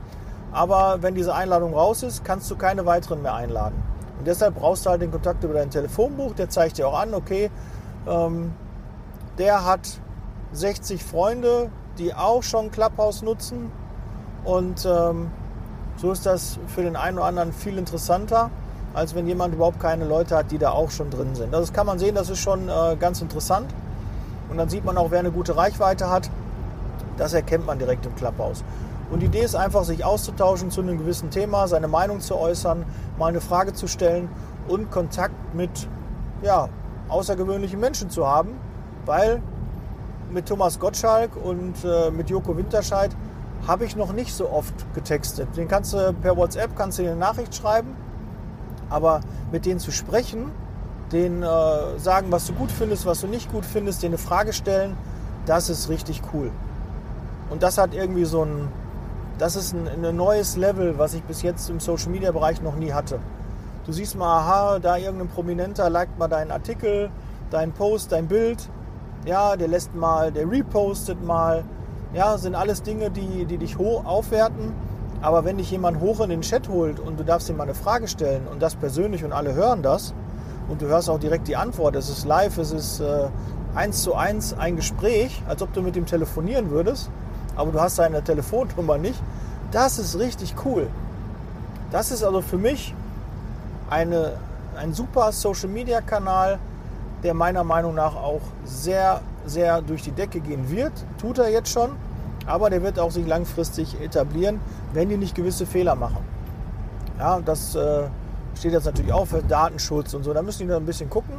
Aber 0.52 1.02
wenn 1.02 1.14
diese 1.14 1.34
Einladung 1.34 1.75
raus 1.75 2.02
ist, 2.02 2.25
kannst 2.25 2.50
du 2.50 2.56
keine 2.56 2.86
weiteren 2.86 3.20
mehr 3.20 3.34
einladen. 3.34 3.82
Und 4.18 4.26
deshalb 4.26 4.54
brauchst 4.54 4.86
du 4.86 4.90
halt 4.90 5.02
den 5.02 5.10
Kontakt 5.10 5.44
über 5.44 5.52
dein 5.52 5.68
Telefonbuch. 5.68 6.32
Der 6.32 6.48
zeigt 6.48 6.78
dir 6.78 6.88
auch 6.88 6.98
an, 6.98 7.12
okay, 7.12 7.50
ähm, 8.08 8.54
der 9.36 9.66
hat 9.66 10.00
60 10.52 11.04
Freunde, 11.04 11.68
die 11.98 12.14
auch 12.14 12.42
schon 12.42 12.70
Clubhouse 12.70 13.20
nutzen. 13.20 13.70
Und 14.42 14.86
ähm, 14.86 15.30
so 15.98 16.10
ist 16.10 16.25
das 16.25 16.58
für 16.68 16.80
den 16.80 16.96
einen 16.96 17.18
oder 17.18 17.26
anderen 17.26 17.52
viel 17.52 17.76
interessanter, 17.76 18.48
als 18.94 19.14
wenn 19.14 19.26
jemand 19.26 19.54
überhaupt 19.54 19.78
keine 19.78 20.06
Leute 20.06 20.34
hat, 20.34 20.50
die 20.50 20.56
da 20.56 20.70
auch 20.70 20.90
schon 20.90 21.10
drin 21.10 21.34
sind. 21.34 21.54
Also 21.54 21.66
das 21.66 21.75
kann 21.75 21.84
man 21.84 21.98
sehen, 21.98 22.14
das 22.14 22.30
ist 22.30 22.38
schon 22.38 22.70
äh, 22.70 22.96
ganz 22.98 23.20
interessant. 23.20 23.66
Und 24.48 24.56
dann 24.56 24.70
sieht 24.70 24.86
man 24.86 24.96
auch, 24.96 25.10
wer 25.10 25.18
eine 25.18 25.32
gute 25.32 25.54
Reichweite 25.54 26.08
hat. 26.08 26.30
Das 27.16 27.32
erkennt 27.32 27.66
man 27.66 27.78
direkt 27.78 28.06
im 28.06 28.14
Clubhouse. 28.14 28.64
Und 29.11 29.20
die 29.20 29.26
Idee 29.26 29.42
ist 29.42 29.54
einfach, 29.54 29.85
sich 29.85 30.04
auszutauschen 30.04 30.70
zu 30.70 30.80
einem 30.80 30.99
gewissen 30.99 31.30
Thema, 31.30 31.68
seine 31.68 31.88
Meinung 31.88 32.20
zu 32.20 32.37
äußern, 32.37 32.85
mal 33.18 33.26
eine 33.26 33.40
Frage 33.40 33.73
zu 33.73 33.87
stellen 33.87 34.28
und 34.68 34.90
Kontakt 34.90 35.54
mit 35.54 35.88
ja, 36.42 36.68
außergewöhnlichen 37.08 37.78
Menschen 37.78 38.11
zu 38.11 38.26
haben, 38.26 38.50
weil 39.04 39.40
mit 40.30 40.46
Thomas 40.46 40.80
Gottschalk 40.80 41.37
und 41.37 41.85
äh, 41.85 42.11
mit 42.11 42.30
Joko 42.30 42.56
Winterscheid 42.56 43.11
habe 43.66 43.85
ich 43.85 43.94
noch 43.94 44.12
nicht 44.12 44.35
so 44.35 44.50
oft 44.50 44.75
getextet. 44.94 45.56
Den 45.56 45.68
kannst 45.68 45.92
du 45.92 46.12
per 46.14 46.37
WhatsApp 46.37 46.76
kannst 46.76 46.99
du 46.99 47.02
eine 47.02 47.16
Nachricht 47.16 47.54
schreiben, 47.54 47.96
aber 48.90 49.20
mit 49.52 49.66
denen 49.66 49.78
zu 49.78 49.92
sprechen, 49.92 50.50
denen 51.12 51.42
äh, 51.42 51.99
sagen, 51.99 52.26
was 52.30 52.46
du 52.46 52.52
gut 52.54 52.73
findest, 52.73 53.06
was 53.06 53.20
du 53.20 53.28
nicht 53.28 53.52
gut 53.52 53.64
findest, 53.64 54.02
denen 54.02 54.14
eine 54.14 54.23
Frage 54.23 54.52
stellen, 54.52 54.96
das 55.46 55.70
ist 55.70 55.88
richtig 55.88 56.23
cool. 56.35 56.50
Und 57.50 57.62
das 57.62 57.79
hat 57.79 57.95
irgendwie 57.95 58.25
so 58.25 58.45
ein, 58.45 58.69
das 59.38 59.57
ist 59.57 59.75
ein, 59.75 60.05
ein 60.05 60.17
neues 60.17 60.57
Level, 60.57 60.99
was 60.99 61.15
ich 61.15 61.23
bis 61.23 61.43
jetzt 61.43 61.71
im 61.71 61.81
Social 61.81 62.11
Media 62.11 62.33
Bereich 62.33 62.62
noch 62.62 62.76
nie 62.76 62.93
hatte. 62.93 63.19
Du 63.87 63.93
siehst 63.93 64.17
mal, 64.17 64.41
aha, 64.41 64.79
da 64.81 64.97
irgendein 64.97 65.29
Prominenter 65.29 65.88
liked 65.88 66.19
mal 66.19 66.29
deinen 66.29 66.50
Artikel, 66.50 67.11
deinen 67.50 67.73
Post, 67.73 68.11
dein 68.12 68.26
Bild. 68.26 68.69
Ja, 69.25 69.57
der 69.57 69.69
lässt 69.69 69.95
mal, 69.95 70.33
der 70.33 70.50
repostet 70.50 71.25
mal. 71.25 71.65
Ja, 72.12 72.38
sind 72.38 72.55
alles 72.55 72.83
Dinge, 72.83 73.11
die, 73.11 73.45
die 73.45 73.59
dich 73.59 73.79
hoch 73.79 74.05
aufwerten. 74.05 74.73
Aber 75.23 75.45
wenn 75.45 75.57
dich 75.57 75.71
jemand 75.71 76.00
hoch 76.00 76.21
in 76.21 76.31
den 76.31 76.43
Chat 76.43 76.69
holt 76.69 77.00
und 77.00 77.19
du 77.19 77.25
darfst 77.25 77.49
ihm 77.49 77.57
mal 77.57 77.65
eine 77.65 77.75
Frage 77.75 78.09
stellen 78.09 78.47
und 78.50 78.61
das 78.61 78.75
persönlich 78.76 79.25
und 79.25 79.33
alle 79.33 79.55
hören 79.55 79.83
das 79.83 80.15
und 80.69 80.83
du 80.83 80.87
hörst 80.87 81.09
auch 81.09 81.19
direkt 81.19 81.49
die 81.49 81.57
Antwort, 81.57 81.97
es 81.97 82.09
ist 82.09 82.26
live, 82.26 82.59
es 82.59 82.73
ist 82.73 83.00
äh, 83.00 83.29
eins 83.75 84.03
zu 84.03 84.15
eins 84.15 84.53
ein 84.53 84.76
Gespräch, 84.76 85.43
als 85.49 85.62
ob 85.62 85.73
du 85.73 85.83
mit 85.83 85.97
ihm 85.97 86.07
telefonieren 86.07 86.71
würdest, 86.71 87.11
aber 87.56 87.72
du 87.72 87.80
hast 87.80 87.96
seine 87.96 88.22
Telefonnummer 88.22 88.98
nicht, 88.98 89.20
das 89.72 89.98
ist 89.98 90.18
richtig 90.18 90.54
cool. 90.64 90.88
Das 91.90 92.10
ist 92.10 92.22
also 92.22 92.42
für 92.42 92.58
mich 92.58 92.94
eine, 93.90 94.34
ein 94.76 94.92
super 94.92 95.32
Social-Media-Kanal, 95.32 96.58
der 97.22 97.34
meiner 97.34 97.64
Meinung 97.64 97.94
nach 97.94 98.14
auch 98.14 98.42
sehr, 98.64 99.20
sehr 99.46 99.82
durch 99.82 100.02
die 100.02 100.12
Decke 100.12 100.40
gehen 100.40 100.70
wird. 100.70 100.92
Tut 101.18 101.38
er 101.38 101.50
jetzt 101.50 101.70
schon, 101.70 101.90
aber 102.46 102.70
der 102.70 102.82
wird 102.82 102.98
auch 102.98 103.10
sich 103.10 103.26
langfristig 103.26 104.00
etablieren, 104.00 104.60
wenn 104.92 105.08
die 105.08 105.16
nicht 105.16 105.34
gewisse 105.34 105.66
Fehler 105.66 105.94
machen. 105.94 106.18
Ja, 107.18 107.40
das 107.40 107.75
äh, 107.75 108.04
steht 108.54 108.72
jetzt 108.72 108.84
natürlich 108.84 109.12
auch 109.12 109.26
für 109.26 109.42
Datenschutz 109.42 110.14
und 110.14 110.22
so. 110.22 110.34
Da 110.34 110.42
müssen 110.42 110.60
die 110.60 110.66
noch 110.66 110.76
ein 110.76 110.86
bisschen 110.86 111.08
gucken. 111.08 111.34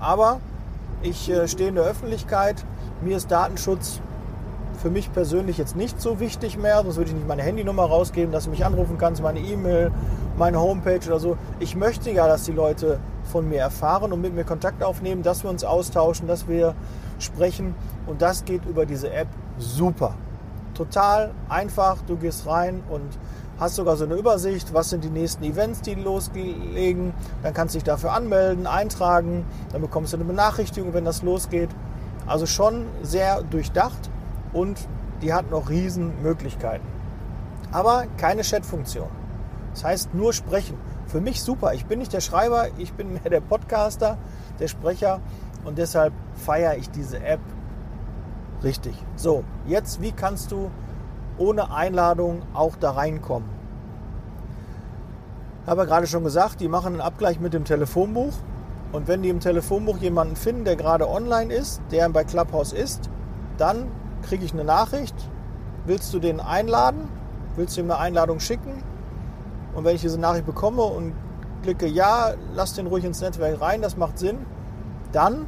Aber 0.00 0.40
ich 1.02 1.30
äh, 1.30 1.46
stehe 1.46 1.68
in 1.68 1.74
der 1.74 1.84
Öffentlichkeit. 1.84 2.64
Mir 3.02 3.16
ist 3.16 3.30
Datenschutz 3.30 4.00
für 4.78 4.90
mich 4.90 5.12
persönlich 5.12 5.58
jetzt 5.58 5.76
nicht 5.76 6.00
so 6.00 6.20
wichtig 6.20 6.56
mehr, 6.56 6.82
sonst 6.82 6.96
würde 6.96 7.10
ich 7.10 7.16
nicht 7.16 7.26
meine 7.26 7.42
Handynummer 7.42 7.84
rausgeben, 7.84 8.32
dass 8.32 8.44
du 8.44 8.50
mich 8.50 8.64
anrufen 8.64 8.96
kannst, 8.96 9.22
meine 9.22 9.40
E-Mail, 9.40 9.90
meine 10.36 10.60
Homepage 10.60 11.00
oder 11.06 11.18
so. 11.18 11.36
Ich 11.58 11.74
möchte 11.74 12.10
ja, 12.10 12.28
dass 12.28 12.44
die 12.44 12.52
Leute 12.52 13.00
von 13.24 13.48
mir 13.48 13.58
erfahren 13.58 14.12
und 14.12 14.20
mit 14.20 14.34
mir 14.34 14.44
Kontakt 14.44 14.82
aufnehmen, 14.82 15.22
dass 15.22 15.42
wir 15.42 15.50
uns 15.50 15.64
austauschen, 15.64 16.28
dass 16.28 16.48
wir 16.48 16.74
sprechen 17.18 17.74
und 18.06 18.22
das 18.22 18.44
geht 18.44 18.64
über 18.66 18.86
diese 18.86 19.12
App 19.12 19.28
super. 19.58 20.14
Total 20.74 21.32
einfach, 21.48 21.98
du 22.06 22.16
gehst 22.16 22.46
rein 22.46 22.82
und 22.88 23.18
hast 23.58 23.74
sogar 23.74 23.96
so 23.96 24.04
eine 24.04 24.14
Übersicht, 24.14 24.72
was 24.72 24.90
sind 24.90 25.02
die 25.02 25.10
nächsten 25.10 25.42
Events, 25.42 25.80
die 25.80 25.96
loslegen. 25.96 27.12
Dann 27.42 27.52
kannst 27.52 27.74
du 27.74 27.78
dich 27.78 27.84
dafür 27.84 28.12
anmelden, 28.12 28.68
eintragen, 28.68 29.44
dann 29.72 29.80
bekommst 29.80 30.12
du 30.12 30.18
eine 30.18 30.24
Benachrichtigung, 30.24 30.94
wenn 30.94 31.04
das 31.04 31.22
losgeht. 31.22 31.70
Also 32.28 32.46
schon 32.46 32.86
sehr 33.02 33.42
durchdacht 33.42 34.08
und 34.52 34.88
die 35.22 35.32
hat 35.32 35.50
noch 35.50 35.68
riesen 35.68 36.22
Möglichkeiten. 36.22 36.86
Aber 37.72 38.06
keine 38.16 38.42
Chat-Funktion. 38.42 39.08
Das 39.72 39.84
heißt 39.84 40.14
nur 40.14 40.32
sprechen. 40.32 40.76
Für 41.06 41.20
mich 41.20 41.42
super. 41.42 41.74
Ich 41.74 41.86
bin 41.86 41.98
nicht 41.98 42.12
der 42.12 42.20
Schreiber, 42.20 42.68
ich 42.78 42.92
bin 42.92 43.12
mehr 43.12 43.30
der 43.30 43.40
Podcaster, 43.40 44.18
der 44.58 44.68
Sprecher 44.68 45.20
und 45.64 45.78
deshalb 45.78 46.12
feiere 46.34 46.76
ich 46.76 46.90
diese 46.90 47.22
App 47.24 47.40
richtig. 48.62 48.94
So, 49.16 49.44
jetzt 49.66 50.00
wie 50.02 50.12
kannst 50.12 50.52
du 50.52 50.70
ohne 51.38 51.72
Einladung 51.72 52.42
auch 52.54 52.76
da 52.76 52.92
reinkommen? 52.92 53.48
Ich 55.62 55.70
habe 55.70 55.82
ja 55.82 55.86
gerade 55.86 56.06
schon 56.06 56.24
gesagt, 56.24 56.60
die 56.60 56.68
machen 56.68 56.94
einen 56.94 57.00
Abgleich 57.02 57.40
mit 57.40 57.52
dem 57.52 57.64
Telefonbuch. 57.64 58.32
Und 58.90 59.06
wenn 59.06 59.22
die 59.22 59.28
im 59.28 59.40
Telefonbuch 59.40 59.98
jemanden 59.98 60.34
finden, 60.34 60.64
der 60.64 60.76
gerade 60.76 61.06
online 61.08 61.52
ist, 61.52 61.82
der 61.90 62.08
bei 62.08 62.24
Clubhouse 62.24 62.72
ist, 62.72 63.10
dann 63.58 63.88
kriege 64.22 64.44
ich 64.44 64.52
eine 64.52 64.64
Nachricht, 64.64 65.14
willst 65.86 66.12
du 66.14 66.18
den 66.18 66.40
einladen? 66.40 67.08
Willst 67.56 67.76
du 67.76 67.80
ihm 67.80 67.90
eine 67.90 68.00
Einladung 68.00 68.40
schicken? 68.40 68.82
Und 69.74 69.84
wenn 69.84 69.94
ich 69.94 70.00
diese 70.00 70.18
Nachricht 70.18 70.46
bekomme 70.46 70.82
und 70.82 71.12
klicke 71.62 71.86
ja, 71.86 72.32
lass 72.54 72.74
den 72.74 72.86
ruhig 72.86 73.04
ins 73.04 73.20
Netzwerk 73.20 73.60
rein, 73.60 73.82
das 73.82 73.96
macht 73.96 74.18
Sinn, 74.18 74.38
dann 75.12 75.46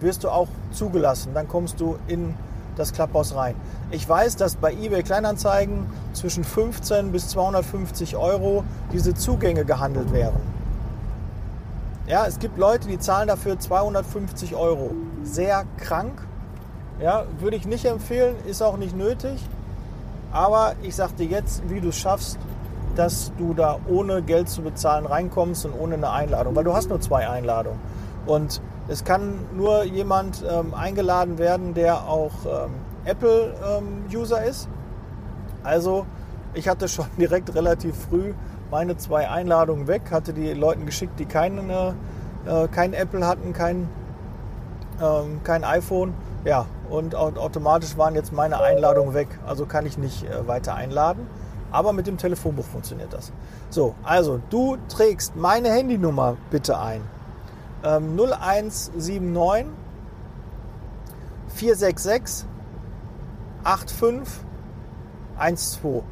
wirst 0.00 0.24
du 0.24 0.30
auch 0.30 0.48
zugelassen. 0.72 1.34
Dann 1.34 1.48
kommst 1.48 1.80
du 1.80 1.96
in 2.06 2.34
das 2.76 2.92
Clubhouse 2.92 3.34
rein. 3.34 3.54
Ich 3.90 4.08
weiß, 4.08 4.36
dass 4.36 4.56
bei 4.56 4.72
eBay 4.72 5.02
Kleinanzeigen 5.02 5.86
zwischen 6.12 6.44
15 6.44 7.12
bis 7.12 7.28
250 7.28 8.16
Euro 8.16 8.64
diese 8.92 9.14
Zugänge 9.14 9.64
gehandelt 9.64 10.12
werden. 10.12 10.40
Ja, 12.06 12.26
es 12.26 12.38
gibt 12.38 12.58
Leute, 12.58 12.88
die 12.88 12.98
zahlen 12.98 13.28
dafür 13.28 13.58
250 13.58 14.54
Euro. 14.54 14.90
Sehr 15.22 15.64
krank. 15.78 16.12
Ja, 17.00 17.24
würde 17.40 17.56
ich 17.56 17.66
nicht 17.66 17.84
empfehlen, 17.86 18.36
ist 18.46 18.62
auch 18.62 18.76
nicht 18.76 18.96
nötig. 18.96 19.40
Aber 20.30 20.74
ich 20.82 20.94
sagte 20.94 21.24
jetzt, 21.24 21.68
wie 21.68 21.80
du 21.80 21.88
es 21.88 21.98
schaffst, 21.98 22.38
dass 22.94 23.32
du 23.36 23.54
da 23.54 23.78
ohne 23.88 24.22
Geld 24.22 24.48
zu 24.48 24.62
bezahlen 24.62 25.04
reinkommst 25.04 25.64
und 25.64 25.72
ohne 25.78 25.94
eine 25.94 26.10
Einladung, 26.10 26.54
weil 26.54 26.64
du 26.64 26.72
hast 26.72 26.88
nur 26.88 27.00
zwei 27.00 27.28
Einladungen. 27.28 27.80
Und 28.26 28.60
es 28.86 29.04
kann 29.04 29.40
nur 29.56 29.84
jemand 29.84 30.44
ähm, 30.48 30.72
eingeladen 30.72 31.38
werden, 31.38 31.74
der 31.74 32.08
auch 32.08 32.32
ähm, 32.46 32.70
Apple-User 33.04 34.42
ähm, 34.42 34.48
ist. 34.48 34.68
Also 35.64 36.06
ich 36.52 36.68
hatte 36.68 36.86
schon 36.88 37.06
direkt 37.18 37.54
relativ 37.54 37.96
früh 38.08 38.34
meine 38.70 38.96
zwei 38.96 39.28
Einladungen 39.28 39.88
weg, 39.88 40.02
hatte 40.10 40.32
die 40.32 40.52
Leuten 40.52 40.86
geschickt, 40.86 41.18
die 41.18 41.26
keine, 41.26 41.94
äh, 42.46 42.68
kein 42.68 42.92
Apple 42.92 43.26
hatten, 43.26 43.52
kein, 43.52 43.88
ähm, 45.02 45.40
kein 45.42 45.64
iPhone 45.64 46.14
ja, 46.44 46.66
und 46.90 47.14
automatisch 47.14 47.96
waren 47.96 48.14
jetzt 48.14 48.32
meine 48.32 48.60
Einladungen 48.60 49.14
weg. 49.14 49.28
Also 49.46 49.66
kann 49.66 49.86
ich 49.86 49.98
nicht 49.98 50.24
äh, 50.24 50.46
weiter 50.46 50.74
einladen. 50.74 51.26
Aber 51.70 51.92
mit 51.92 52.06
dem 52.06 52.18
Telefonbuch 52.18 52.64
funktioniert 52.64 53.12
das. 53.12 53.32
So, 53.68 53.94
also 54.04 54.40
du 54.50 54.76
trägst 54.88 55.34
meine 55.34 55.70
Handynummer 55.70 56.36
bitte 56.50 56.78
ein. 56.78 57.02
Ähm, 57.82 58.16
0179 58.16 59.66
466 61.48 62.46
8512. 63.64 66.04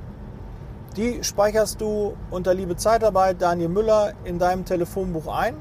Die 0.97 1.25
speicherst 1.25 1.81
du 1.81 2.17
unter 2.31 2.55
Liebe 2.55 2.77
Zeitarbeit 2.77 3.41
Daniel 3.41 3.69
Müller 3.69 4.13
in 4.25 4.39
deinem 4.39 4.65
Telefonbuch 4.65 5.29
ein. 5.29 5.57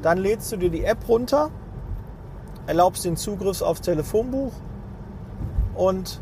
Dann 0.00 0.18
lädst 0.18 0.52
du 0.52 0.56
dir 0.56 0.70
die 0.70 0.84
App 0.84 1.08
runter 1.08 1.50
erlaubst 2.66 3.04
den 3.04 3.16
Zugriff 3.16 3.62
aufs 3.62 3.80
Telefonbuch 3.80 4.52
und 5.74 6.20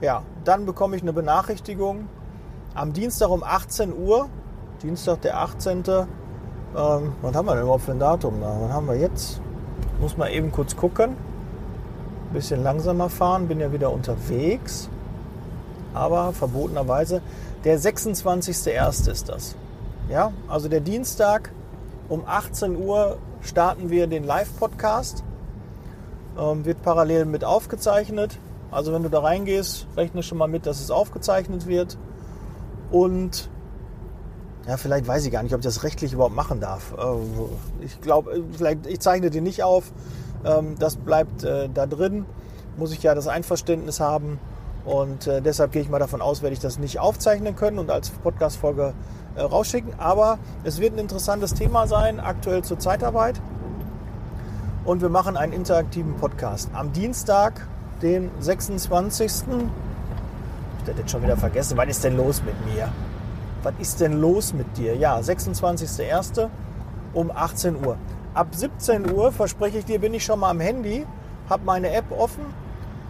ja, 0.00 0.22
dann 0.44 0.66
bekomme 0.66 0.96
ich 0.96 1.02
eine 1.02 1.12
Benachrichtigung 1.12 2.08
am 2.74 2.92
Dienstag 2.92 3.30
um 3.30 3.42
18 3.42 3.92
Uhr, 3.96 4.28
Dienstag 4.82 5.22
der 5.22 5.38
18. 5.40 5.78
Ähm, 5.88 7.12
was 7.22 7.34
haben 7.34 7.46
wir 7.46 7.54
denn 7.54 7.62
überhaupt 7.62 7.84
für 7.84 7.92
ein 7.92 7.98
Datum 7.98 8.40
da? 8.40 8.56
Was 8.60 8.72
haben 8.72 8.86
wir 8.86 8.96
jetzt? 8.96 9.40
Muss 10.00 10.16
mal 10.16 10.28
eben 10.30 10.52
kurz 10.52 10.76
gucken. 10.76 11.16
Ein 12.28 12.32
bisschen 12.34 12.62
langsamer 12.62 13.08
fahren, 13.08 13.48
bin 13.48 13.60
ja 13.60 13.72
wieder 13.72 13.90
unterwegs. 13.90 14.90
Aber 15.94 16.32
verbotenerweise, 16.34 17.22
der 17.64 17.80
26.01. 17.80 19.10
ist 19.10 19.28
das. 19.30 19.56
Ja, 20.10 20.32
also 20.46 20.68
der 20.68 20.80
Dienstag 20.80 21.50
um 22.08 22.24
18 22.26 22.76
Uhr 22.76 23.16
starten 23.40 23.88
wir 23.88 24.06
den 24.06 24.24
Live-Podcast 24.24 25.24
ähm, 26.38 26.64
wird 26.64 26.82
parallel 26.82 27.24
mit 27.24 27.44
aufgezeichnet. 27.44 28.38
Also 28.70 28.92
wenn 28.92 29.02
du 29.02 29.08
da 29.08 29.20
reingehst, 29.20 29.86
rechne 29.96 30.22
schon 30.22 30.38
mal 30.38 30.48
mit, 30.48 30.66
dass 30.66 30.80
es 30.80 30.90
aufgezeichnet 30.90 31.66
wird. 31.66 31.96
Und 32.90 33.48
ja, 34.66 34.76
vielleicht 34.76 35.06
weiß 35.06 35.24
ich 35.24 35.32
gar 35.32 35.42
nicht, 35.42 35.54
ob 35.54 35.60
ich 35.60 35.64
das 35.64 35.84
rechtlich 35.84 36.12
überhaupt 36.12 36.34
machen 36.34 36.60
darf. 36.60 36.92
Äh, 36.98 37.84
ich 37.84 38.00
glaube, 38.00 38.32
äh, 38.32 38.42
vielleicht, 38.56 38.86
ich 38.86 39.00
zeichne 39.00 39.30
den 39.30 39.44
nicht 39.44 39.62
auf. 39.62 39.92
Ähm, 40.44 40.74
das 40.78 40.96
bleibt 40.96 41.44
äh, 41.44 41.68
da 41.72 41.86
drin. 41.86 42.26
Muss 42.76 42.92
ich 42.92 43.02
ja 43.02 43.14
das 43.14 43.28
Einverständnis 43.28 44.00
haben. 44.00 44.38
Und 44.84 45.26
deshalb 45.26 45.72
gehe 45.72 45.82
ich 45.82 45.88
mal 45.88 45.98
davon 45.98 46.22
aus, 46.22 46.42
werde 46.42 46.52
ich 46.52 46.60
das 46.60 46.78
nicht 46.78 47.00
aufzeichnen 47.00 47.56
können 47.56 47.80
und 47.80 47.90
als 47.90 48.10
Podcast-Folge 48.10 48.94
rausschicken. 49.36 49.98
Aber 49.98 50.38
es 50.62 50.78
wird 50.78 50.92
ein 50.92 51.00
interessantes 51.00 51.54
Thema 51.54 51.88
sein, 51.88 52.20
aktuell 52.20 52.62
zur 52.62 52.78
Zeitarbeit 52.78 53.40
und 54.86 55.02
wir 55.02 55.08
machen 55.08 55.36
einen 55.36 55.52
interaktiven 55.52 56.14
Podcast. 56.14 56.70
Am 56.72 56.92
Dienstag, 56.92 57.66
den 58.02 58.30
26. 58.38 59.24
Ich 59.26 60.88
hätte 60.88 61.00
jetzt 61.00 61.10
schon 61.10 61.24
wieder 61.24 61.36
vergessen, 61.36 61.76
was 61.76 61.88
ist 61.88 62.04
denn 62.04 62.16
los 62.16 62.40
mit 62.44 62.54
mir? 62.64 62.88
Was 63.64 63.74
ist 63.80 64.00
denn 64.00 64.20
los 64.20 64.52
mit 64.52 64.76
dir? 64.76 64.94
Ja, 64.94 65.18
26.01. 65.18 66.48
um 67.14 67.32
18 67.32 67.84
Uhr. 67.84 67.96
Ab 68.32 68.46
17 68.52 69.10
Uhr, 69.10 69.32
verspreche 69.32 69.78
ich 69.78 69.84
dir, 69.84 69.98
bin 69.98 70.14
ich 70.14 70.24
schon 70.24 70.38
mal 70.38 70.50
am 70.50 70.60
Handy, 70.60 71.04
habe 71.50 71.64
meine 71.64 71.90
App 71.90 72.04
offen 72.16 72.44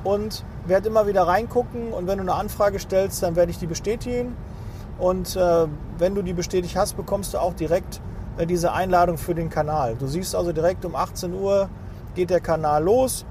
und 0.02 0.44
werde 0.66 0.88
immer 0.88 1.06
wieder 1.06 1.26
reingucken. 1.26 1.92
Und 1.92 2.06
wenn 2.06 2.16
du 2.16 2.22
eine 2.22 2.34
Anfrage 2.34 2.78
stellst, 2.78 3.22
dann 3.22 3.36
werde 3.36 3.50
ich 3.50 3.58
die 3.58 3.66
bestätigen. 3.66 4.34
Und 4.98 5.36
äh, 5.36 5.66
wenn 5.98 6.14
du 6.14 6.22
die 6.22 6.32
bestätigt 6.32 6.74
hast, 6.74 6.96
bekommst 6.96 7.34
du 7.34 7.38
auch 7.38 7.52
direkt 7.52 8.00
diese 8.44 8.72
Einladung 8.72 9.16
für 9.16 9.34
den 9.34 9.48
Kanal. 9.48 9.94
Du 9.96 10.06
siehst 10.06 10.34
also 10.34 10.52
direkt 10.52 10.84
um 10.84 10.94
18 10.94 11.32
Uhr 11.32 11.70
geht 12.14 12.30
der 12.30 12.40
Kanal 12.40 12.84
los 12.84 13.24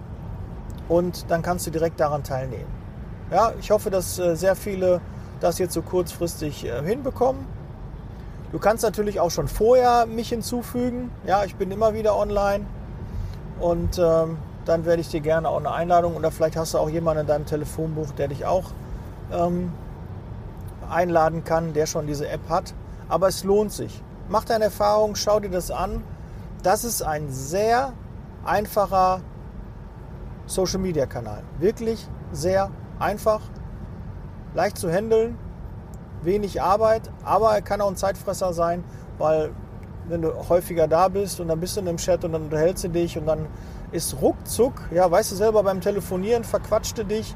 und 0.90 1.30
dann 1.30 1.42
kannst 1.42 1.68
du 1.68 1.72
direkt 1.72 2.00
daran 2.00 2.24
teilnehmen. 2.24 2.72
Ja, 3.32 3.54
ich 3.60 3.72
hoffe, 3.72 3.90
dass 3.90 4.20
äh, 4.20 4.36
sehr 4.36 4.56
viele 4.56 5.02
das 5.40 5.60
jetzt 5.60 5.74
so 5.74 5.82
kurzfristig 5.82 6.66
äh, 6.66 6.82
hinbekommen. 6.84 7.46
Du 8.52 8.60
kannst 8.60 8.84
natürlich 8.84 9.20
auch 9.20 9.32
schon 9.32 9.48
vorher 9.48 10.06
mich 10.06 10.30
hinzufügen. 10.30 11.12
Ja, 11.26 11.44
ich 11.44 11.56
bin 11.56 11.72
immer 11.72 11.94
wieder 11.94 12.16
online 12.16 12.66
und 13.60 14.00
ähm, 14.00 14.38
dann 14.66 14.86
werde 14.86 15.02
ich 15.02 15.10
dir 15.10 15.22
gerne 15.22 15.50
auch 15.50 15.58
eine 15.60 15.72
Einladung 15.72 16.16
oder 16.16 16.32
vielleicht 16.32 16.56
hast 16.56 16.74
du 16.74 16.78
auch 16.78 16.90
jemanden 16.90 17.22
in 17.22 17.28
deinem 17.28 17.46
Telefonbuch, 17.46 18.12
der 18.12 18.28
dich 18.30 18.46
auch 18.46 18.66
ähm, 19.32 19.72
einladen 20.90 21.44
kann, 21.44 21.74
der 21.74 21.86
schon 21.86 22.08
diese 22.08 22.28
App 22.28 22.48
hat. 22.50 22.74
Aber 23.10 23.28
es 23.28 23.44
lohnt 23.44 23.72
sich. 23.72 24.02
Mach 24.27 24.44
deine 24.44 24.65
Erfahrung, 24.65 25.15
schau 25.15 25.39
dir 25.39 25.51
das 25.51 25.70
an. 25.70 26.03
Das 26.63 26.84
ist 26.84 27.03
ein 27.03 27.29
sehr 27.29 27.94
einfacher 28.44 29.22
Social 30.48 30.79
Media 30.79 31.05
Kanal. 31.05 31.44
Wirklich 31.60 32.08
sehr 32.32 32.72
einfach, 32.98 33.41
leicht 34.55 34.79
zu 34.79 34.91
handeln, 34.91 35.38
wenig 36.24 36.60
Arbeit, 36.60 37.12
aber 37.24 37.53
er 37.53 37.62
kann 37.62 37.82
auch 37.82 37.89
ein 37.89 37.98
Zeitfresser 37.98 38.53
sein, 38.53 38.84
weil 39.20 39.51
wenn 40.08 40.24
du 40.24 40.34
häufiger 40.50 40.88
da 40.88 41.08
bist 41.08 41.39
und 41.39 41.48
dann 41.48 41.60
bist 41.60 41.75
du 41.75 41.82
in 41.82 41.88
einem 41.88 41.98
Chat 41.98 42.24
und 42.25 42.34
dann 42.34 42.44
unterhältst 42.44 42.84
du 42.84 42.89
dich 42.89 43.17
und 43.17 43.27
dann 43.27 43.46
ist 43.91 44.22
ruckzuck, 44.22 44.74
ja, 44.91 45.10
weißt 45.10 45.32
du 45.32 45.36
selber 45.36 45.62
beim 45.62 45.82
Telefonieren, 45.82 46.44
verquatschte 46.44 47.05
dich 47.05 47.36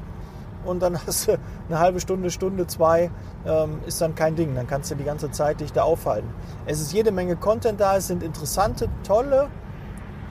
und 0.64 0.80
dann 0.80 0.98
hast 1.06 1.28
du 1.28 1.38
eine 1.68 1.78
halbe 1.78 2.00
Stunde, 2.00 2.30
Stunde, 2.30 2.66
zwei, 2.66 3.10
ähm, 3.46 3.80
ist 3.86 4.00
dann 4.00 4.14
kein 4.14 4.36
Ding. 4.36 4.54
Dann 4.54 4.66
kannst 4.66 4.90
du 4.90 4.94
die 4.94 5.04
ganze 5.04 5.30
Zeit 5.30 5.60
dich 5.60 5.72
da 5.72 5.82
aufhalten. 5.82 6.28
Es 6.66 6.80
ist 6.80 6.92
jede 6.92 7.12
Menge 7.12 7.36
Content 7.36 7.80
da, 7.80 7.96
es 7.96 8.06
sind 8.06 8.22
interessante, 8.22 8.88
tolle 9.06 9.48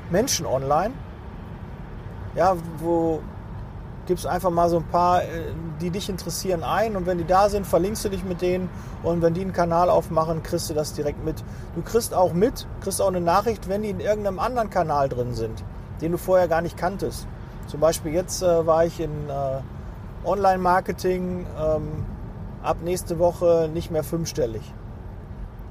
Menschen 0.09 0.45
online. 0.45 0.93
Ja, 2.35 2.55
wo 2.77 3.21
gibst 4.09 4.25
einfach 4.25 4.49
mal 4.49 4.69
so 4.69 4.77
ein 4.77 4.87
paar, 4.87 5.21
äh, 5.21 5.27
die 5.79 5.91
dich 5.91 6.09
interessieren, 6.09 6.63
ein 6.63 6.95
und 6.95 7.05
wenn 7.05 7.19
die 7.19 7.27
da 7.27 7.47
sind, 7.47 7.67
verlinkst 7.67 8.03
du 8.05 8.09
dich 8.09 8.23
mit 8.23 8.41
denen 8.41 8.67
und 9.03 9.21
wenn 9.21 9.35
die 9.35 9.41
einen 9.41 9.53
Kanal 9.53 9.89
aufmachen, 9.89 10.41
kriegst 10.41 10.67
du 10.69 10.73
das 10.73 10.93
direkt 10.93 11.23
mit. 11.23 11.43
Du 11.75 11.83
kriegst 11.83 12.15
auch 12.15 12.33
mit, 12.33 12.65
kriegst 12.81 13.01
auch 13.01 13.07
eine 13.07 13.21
Nachricht, 13.21 13.69
wenn 13.69 13.83
die 13.83 13.89
in 13.89 13.99
irgendeinem 13.99 14.39
anderen 14.39 14.71
Kanal 14.71 15.09
drin 15.09 15.35
sind, 15.35 15.63
den 16.01 16.11
du 16.11 16.17
vorher 16.17 16.47
gar 16.47 16.61
nicht 16.61 16.75
kanntest. 16.75 17.27
Zum 17.67 17.79
Beispiel 17.79 18.11
jetzt 18.11 18.41
äh, 18.41 18.65
war 18.65 18.83
ich 18.83 18.99
in 18.99 19.29
äh, 19.29 19.61
Online-Marketing 20.25 21.45
ähm, 21.59 22.05
ab 22.63 22.77
nächste 22.83 23.19
Woche 23.19 23.69
nicht 23.73 23.91
mehr 23.91 24.03
fünfstellig. 24.03 24.61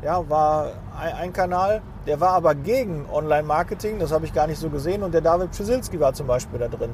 Ja, 0.02 0.28
war 0.28 0.72
ein, 0.96 1.32
Kanal, 1.32 1.82
der 2.06 2.20
war 2.20 2.30
aber 2.30 2.54
gegen 2.54 3.06
Online-Marketing, 3.12 3.98
das 3.98 4.12
habe 4.12 4.26
ich 4.26 4.32
gar 4.32 4.46
nicht 4.46 4.60
so 4.60 4.70
gesehen 4.70 5.02
und 5.02 5.12
der 5.12 5.20
David 5.20 5.50
Pschysilski 5.50 5.98
war 5.98 6.12
zum 6.12 6.28
Beispiel 6.28 6.58
da 6.58 6.68
drin. 6.68 6.90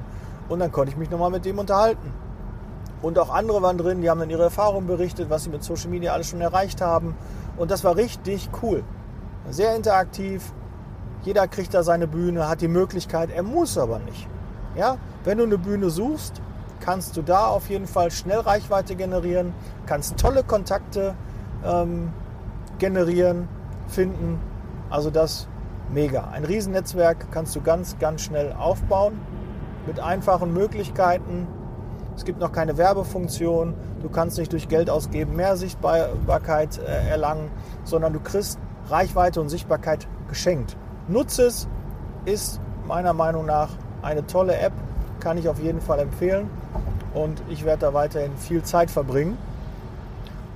Und 0.49 0.58
dann 0.58 0.73
konnte 0.73 0.90
ich 0.90 0.96
mich 0.96 1.11
nochmal 1.11 1.30
mit 1.30 1.44
dem 1.44 1.58
unterhalten. 1.58 2.12
Und 3.02 3.18
auch 3.18 3.32
andere 3.32 3.61
waren 3.61 3.76
drin, 3.76 4.00
die 4.00 4.08
haben 4.08 4.20
dann 4.20 4.30
ihre 4.30 4.44
Erfahrungen 4.44 4.87
berichtet, 4.87 5.28
was 5.28 5.44
sie 5.44 5.50
mit 5.50 5.62
Social 5.62 5.90
Media 5.90 6.14
alles 6.14 6.28
schon 6.28 6.40
erreicht 6.40 6.80
haben. 6.80 7.14
Und 7.58 7.70
das 7.70 7.84
war 7.84 7.96
richtig 7.96 8.49
cool. 8.62 8.82
Sehr 9.50 9.76
interaktiv. 9.76 10.52
Jeder 11.23 11.46
kriegt 11.46 11.75
da 11.75 11.82
seine 11.82 12.06
Bühne, 12.06 12.49
hat 12.49 12.62
die 12.62 12.68
Möglichkeit, 12.68 13.30
er 13.30 13.42
muss 13.42 13.76
aber 13.76 13.99
nicht. 13.99 14.26
Ja? 14.75 14.96
Wenn 15.25 15.38
du 15.38 15.44
eine 15.44 15.58
Bühne 15.58 15.90
suchst, 15.90 16.40
kannst 16.84 17.16
du 17.16 17.22
da 17.22 17.46
auf 17.46 17.70
jeden 17.70 17.86
Fall 17.86 18.10
schnell 18.10 18.40
Reichweite 18.40 18.94
generieren, 18.94 19.54
kannst 19.86 20.18
tolle 20.18 20.42
Kontakte 20.42 21.14
ähm, 21.64 22.12
generieren, 22.78 23.48
finden. 23.88 24.38
Also 24.90 25.10
das 25.10 25.48
mega. 25.90 26.28
Ein 26.30 26.44
Riesennetzwerk 26.44 27.28
kannst 27.30 27.56
du 27.56 27.62
ganz, 27.62 27.98
ganz 27.98 28.20
schnell 28.20 28.52
aufbauen 28.52 29.18
mit 29.86 29.98
einfachen 29.98 30.52
Möglichkeiten. 30.52 31.46
Es 32.16 32.26
gibt 32.26 32.38
noch 32.38 32.52
keine 32.52 32.76
Werbefunktion. 32.76 33.72
Du 34.02 34.10
kannst 34.10 34.36
nicht 34.36 34.52
durch 34.52 34.68
Geld 34.68 34.90
ausgeben 34.90 35.36
mehr 35.36 35.56
Sichtbarkeit 35.56 36.78
äh, 36.78 37.08
erlangen, 37.08 37.50
sondern 37.84 38.12
du 38.12 38.20
kriegst 38.20 38.58
Reichweite 38.90 39.40
und 39.40 39.48
Sichtbarkeit 39.48 40.06
geschenkt. 40.28 40.76
Nutze 41.08 41.46
es, 41.46 41.66
ist 42.26 42.60
meiner 42.86 43.14
Meinung 43.14 43.46
nach 43.46 43.70
eine 44.02 44.26
tolle 44.26 44.58
App, 44.58 44.72
kann 45.25 45.38
ich 45.38 45.49
auf 45.49 45.59
jeden 45.59 45.81
Fall 45.81 46.00
empfehlen 46.00 46.50
und 47.14 47.43
ich 47.49 47.64
werde 47.64 47.81
da 47.81 47.95
weiterhin 47.95 48.37
viel 48.37 48.62
Zeit 48.62 48.90
verbringen. 48.90 49.38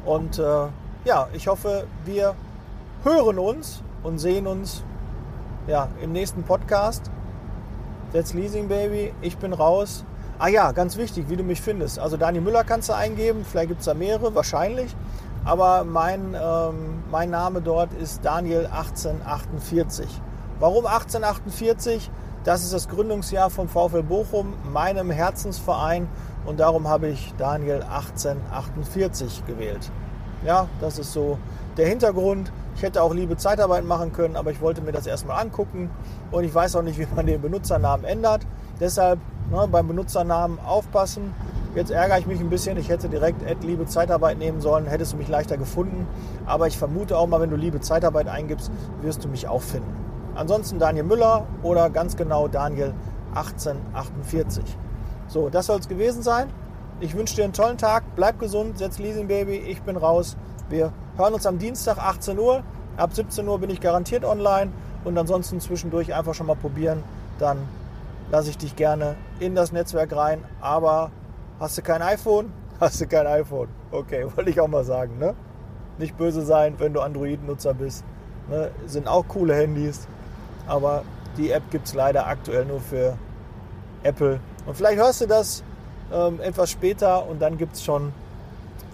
Und 0.04 0.38
äh, 0.38 0.66
ja, 1.04 1.28
ich 1.32 1.48
hoffe, 1.48 1.86
wir 2.04 2.34
hören 3.02 3.38
uns 3.38 3.82
und 4.02 4.18
sehen 4.18 4.46
uns 4.46 4.84
ja, 5.66 5.88
im 6.02 6.12
nächsten 6.12 6.42
Podcast. 6.42 7.10
That's 8.12 8.34
Leasing 8.34 8.68
Baby. 8.68 9.14
Ich 9.22 9.38
bin 9.38 9.54
raus. 9.54 10.04
Ah 10.38 10.48
ja, 10.48 10.72
ganz 10.72 10.98
wichtig, 10.98 11.30
wie 11.30 11.36
du 11.36 11.44
mich 11.44 11.62
findest. 11.62 11.98
Also 11.98 12.18
Daniel 12.18 12.44
Müller 12.44 12.62
kannst 12.62 12.90
du 12.90 12.92
eingeben, 12.92 13.44
vielleicht 13.44 13.68
gibt 13.68 13.80
es 13.80 13.86
da 13.86 13.94
mehrere, 13.94 14.34
wahrscheinlich. 14.34 14.94
Aber 15.44 15.84
mein, 15.84 16.34
ähm, 16.34 17.02
mein 17.10 17.30
Name 17.30 17.62
dort 17.62 17.92
ist 17.94 18.22
Daniel 18.22 18.66
1848. 18.66 20.06
Warum 20.60 20.84
1848? 20.84 22.10
Das 22.48 22.62
ist 22.62 22.72
das 22.72 22.88
Gründungsjahr 22.88 23.50
vom 23.50 23.68
VfL 23.68 24.02
Bochum, 24.02 24.54
meinem 24.72 25.10
Herzensverein. 25.10 26.08
Und 26.46 26.60
darum 26.60 26.88
habe 26.88 27.08
ich 27.08 27.34
Daniel 27.36 27.82
1848 27.82 29.44
gewählt. 29.46 29.90
Ja, 30.46 30.66
das 30.80 30.98
ist 30.98 31.12
so 31.12 31.36
der 31.76 31.86
Hintergrund. 31.88 32.50
Ich 32.74 32.80
hätte 32.80 33.02
auch 33.02 33.12
liebe 33.12 33.36
Zeitarbeit 33.36 33.84
machen 33.84 34.14
können, 34.14 34.34
aber 34.34 34.50
ich 34.50 34.62
wollte 34.62 34.80
mir 34.80 34.92
das 34.92 35.06
erstmal 35.06 35.42
angucken. 35.42 35.90
Und 36.30 36.44
ich 36.44 36.54
weiß 36.54 36.74
auch 36.76 36.82
nicht, 36.82 36.98
wie 36.98 37.06
man 37.14 37.26
den 37.26 37.42
Benutzernamen 37.42 38.06
ändert. 38.06 38.46
Deshalb 38.80 39.18
ne, 39.50 39.68
beim 39.70 39.86
Benutzernamen 39.86 40.58
aufpassen. 40.58 41.34
Jetzt 41.74 41.90
ärgere 41.90 42.18
ich 42.18 42.26
mich 42.26 42.40
ein 42.40 42.48
bisschen. 42.48 42.78
Ich 42.78 42.88
hätte 42.88 43.10
direkt 43.10 43.46
Ad 43.46 43.58
Liebe 43.60 43.84
Zeitarbeit 43.84 44.38
nehmen 44.38 44.62
sollen, 44.62 44.86
hättest 44.86 45.12
du 45.12 45.18
mich 45.18 45.28
leichter 45.28 45.58
gefunden. 45.58 46.06
Aber 46.46 46.66
ich 46.66 46.78
vermute 46.78 47.18
auch 47.18 47.26
mal, 47.26 47.42
wenn 47.42 47.50
du 47.50 47.56
Liebe 47.56 47.82
Zeitarbeit 47.82 48.26
eingibst, 48.26 48.70
wirst 49.02 49.22
du 49.22 49.28
mich 49.28 49.48
auch 49.48 49.60
finden. 49.60 50.07
Ansonsten 50.38 50.78
Daniel 50.78 51.04
Müller 51.04 51.48
oder 51.64 51.90
ganz 51.90 52.16
genau 52.16 52.46
Daniel 52.46 52.94
1848. 53.34 54.62
So, 55.26 55.48
das 55.48 55.66
soll 55.66 55.80
es 55.80 55.88
gewesen 55.88 56.22
sein. 56.22 56.48
Ich 57.00 57.16
wünsche 57.16 57.34
dir 57.34 57.42
einen 57.42 57.52
tollen 57.52 57.76
Tag. 57.76 58.04
Bleib 58.14 58.38
gesund, 58.38 58.78
setz 58.78 59.00
Leasing 59.00 59.26
Baby. 59.26 59.56
Ich 59.56 59.82
bin 59.82 59.96
raus. 59.96 60.36
Wir 60.68 60.92
hören 61.16 61.34
uns 61.34 61.44
am 61.44 61.58
Dienstag 61.58 61.98
18 61.98 62.38
Uhr. 62.38 62.62
Ab 62.96 63.12
17 63.14 63.48
Uhr 63.48 63.58
bin 63.58 63.68
ich 63.68 63.80
garantiert 63.80 64.24
online. 64.24 64.70
Und 65.02 65.18
ansonsten 65.18 65.58
zwischendurch 65.58 66.14
einfach 66.14 66.34
schon 66.34 66.46
mal 66.46 66.54
probieren. 66.54 67.02
Dann 67.40 67.58
lasse 68.30 68.50
ich 68.50 68.58
dich 68.58 68.76
gerne 68.76 69.16
in 69.40 69.56
das 69.56 69.72
Netzwerk 69.72 70.14
rein. 70.14 70.44
Aber 70.60 71.10
hast 71.58 71.76
du 71.78 71.82
kein 71.82 72.00
iPhone? 72.00 72.52
Hast 72.80 73.00
du 73.00 73.08
kein 73.08 73.26
iPhone. 73.26 73.66
Okay, 73.90 74.24
wollte 74.36 74.50
ich 74.50 74.60
auch 74.60 74.68
mal 74.68 74.84
sagen. 74.84 75.18
Ne? 75.18 75.34
Nicht 75.98 76.16
böse 76.16 76.42
sein, 76.42 76.76
wenn 76.78 76.94
du 76.94 77.00
Android-Nutzer 77.00 77.74
bist. 77.74 78.04
Ne? 78.48 78.70
Sind 78.86 79.08
auch 79.08 79.26
coole 79.26 79.56
Handys. 79.56 80.06
Aber 80.68 81.02
die 81.36 81.50
App 81.50 81.70
gibt 81.70 81.86
es 81.86 81.94
leider 81.94 82.26
aktuell 82.26 82.64
nur 82.64 82.80
für 82.80 83.16
Apple 84.02 84.40
und 84.66 84.76
vielleicht 84.76 84.98
hörst 84.98 85.22
du 85.22 85.26
das 85.26 85.64
ähm, 86.12 86.40
etwas 86.40 86.70
später 86.70 87.26
und 87.26 87.40
dann 87.40 87.58
gibt 87.58 87.74
es 87.74 87.84
schon 87.84 88.12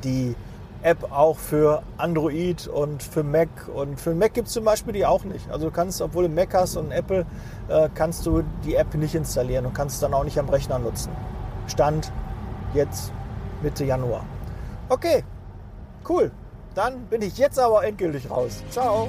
die 0.05 0.35
App 0.83 1.11
auch 1.11 1.39
für 1.39 1.83
Android 1.97 2.69
und 2.69 3.03
für 3.03 3.23
Mac. 3.23 3.49
Und 3.75 3.99
für 3.99 4.15
Mac 4.15 4.35
gibt 4.35 4.49
es 4.49 4.55
zum 4.55 4.65
Beispiel 4.65 4.93
die 4.93 5.07
auch 5.07 5.25
nicht. 5.25 5.51
Also 5.51 5.67
du 5.67 5.73
kannst, 5.73 6.03
obwohl 6.03 6.29
du 6.29 6.35
Mac 6.35 6.53
hast 6.53 6.77
und 6.77 6.93
Apple, 6.93 7.25
äh, 7.69 7.89
kannst 7.95 8.27
du 8.27 8.45
die 8.65 8.75
App 8.75 8.95
nicht 8.95 9.15
installieren 9.15 9.65
und 9.65 9.75
kannst 9.75 9.97
es 9.97 10.01
dann 10.01 10.13
auch 10.13 10.25
nicht 10.25 10.39
am 10.39 10.49
Rechner 10.49 10.79
nutzen. 10.79 11.11
Stand 11.69 12.13
jetzt 12.75 13.13
Mitte 13.63 13.85
Januar. 13.85 14.27
Okay, 14.91 15.25
cool. 16.07 16.31
Dann 16.75 17.07
bin 17.07 17.23
ich 17.23 17.39
jetzt 17.39 17.59
aber 17.59 17.85
endgültig 17.85 18.31
raus. 18.31 18.63
Ciao. 18.71 19.09